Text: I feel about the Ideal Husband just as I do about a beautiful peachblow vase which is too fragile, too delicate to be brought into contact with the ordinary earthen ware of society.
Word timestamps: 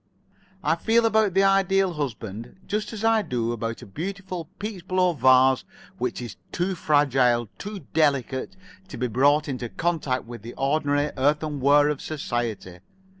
I 0.63 0.77
feel 0.77 1.05
about 1.05 1.35
the 1.35 1.43
Ideal 1.43 1.93
Husband 1.93 2.57
just 2.65 2.91
as 2.91 3.03
I 3.03 3.21
do 3.21 3.51
about 3.51 3.83
a 3.83 3.85
beautiful 3.85 4.49
peachblow 4.57 5.13
vase 5.13 5.63
which 5.99 6.23
is 6.23 6.37
too 6.51 6.73
fragile, 6.73 7.49
too 7.59 7.81
delicate 7.93 8.55
to 8.87 8.97
be 8.97 9.05
brought 9.05 9.47
into 9.47 9.69
contact 9.69 10.25
with 10.25 10.41
the 10.41 10.55
ordinary 10.55 11.11
earthen 11.17 11.59
ware 11.59 11.87
of 11.87 12.01
society. 12.01 12.79